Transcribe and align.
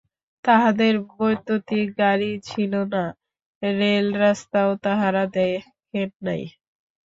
তাঁহাদের 0.45 0.93
বৈদ্যুতিক 1.09 1.87
গাড়ী 1.99 2.31
ছিল 2.43 2.73
না, 2.93 3.03
রেলরাস্তাও 3.61 4.71
তাঁহারা 4.83 5.23
দেখেন 5.35 6.09
নাই। 6.25 6.43